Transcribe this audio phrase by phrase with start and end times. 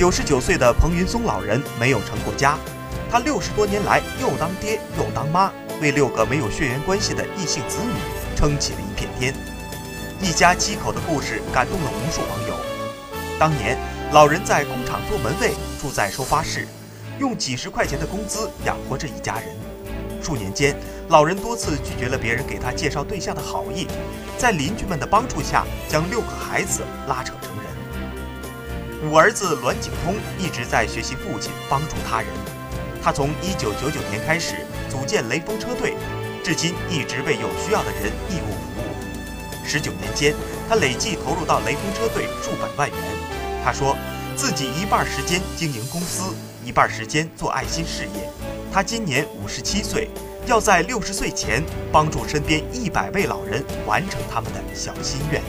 [0.00, 2.56] 九十九岁的彭云松老人没有成过家，
[3.10, 7.92] 他六十多年来又当爹又当妈，为六个没有血缘关系的异性子女
[8.34, 9.34] 撑起了一片天。
[10.18, 12.56] 一家七口的故事感动了无数网友。
[13.38, 13.76] 当年，
[14.10, 16.66] 老人在工厂做门卫，住在收发室，
[17.18, 19.54] 用几十块钱的工资养活着一家人。
[20.22, 20.74] 数年间，
[21.08, 23.86] 老人多次拒绝了别人给他介绍对象的好意，
[24.38, 27.79] 在邻居们的帮助下，将六个孩子拉扯成人。
[29.02, 32.28] 五儿子栾景通一直在学习父亲帮助他人。
[33.02, 34.56] 他从1999年开始
[34.90, 35.94] 组建雷锋车队，
[36.44, 39.66] 至今一直为有需要的人义务服务。
[39.66, 40.34] 十九年间，
[40.68, 42.98] 他累计投入到雷锋车队数百万元。
[43.64, 43.96] 他说，
[44.36, 48.28] 自己一半时间经营公司，一半时间做爱心事业。
[48.70, 50.10] 他今年五十七岁，
[50.46, 55.40] 要在六十岁前帮助身边一百位老人完成他们的小心愿。